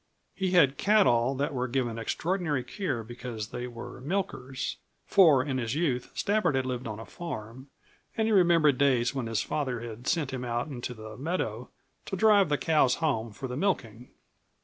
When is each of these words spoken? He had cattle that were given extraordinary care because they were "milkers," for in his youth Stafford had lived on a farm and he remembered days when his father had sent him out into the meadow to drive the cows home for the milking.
He 0.33 0.53
had 0.53 0.79
cattle 0.79 1.35
that 1.35 1.53
were 1.53 1.67
given 1.67 1.99
extraordinary 1.99 2.63
care 2.63 3.03
because 3.03 3.49
they 3.49 3.67
were 3.67 4.01
"milkers," 4.01 4.77
for 5.05 5.43
in 5.45 5.59
his 5.59 5.75
youth 5.75 6.09
Stafford 6.15 6.55
had 6.55 6.65
lived 6.65 6.87
on 6.87 6.99
a 6.99 7.05
farm 7.05 7.69
and 8.17 8.27
he 8.27 8.31
remembered 8.31 8.79
days 8.79 9.13
when 9.13 9.27
his 9.27 9.43
father 9.43 9.81
had 9.81 10.07
sent 10.07 10.33
him 10.33 10.43
out 10.43 10.67
into 10.69 10.95
the 10.95 11.17
meadow 11.17 11.69
to 12.05 12.15
drive 12.15 12.49
the 12.49 12.57
cows 12.57 12.95
home 12.95 13.31
for 13.31 13.47
the 13.47 13.55
milking. 13.55 14.09